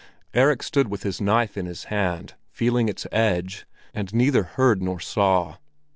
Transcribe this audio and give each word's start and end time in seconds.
Erik 0.33 0.63
stood 0.63 0.87
with 0.87 1.03
his 1.03 1.21
knife 1.21 1.55
in 1.55 1.67
his 1.67 1.83
hand, 1.93 2.33
feeling 2.49 2.89
its 2.89 3.05
edge, 3.11 3.67
and 3.93 4.11
neither 4.15 4.41
heard 4.41 4.81
nor 4.81 4.99
saw. 4.99 5.57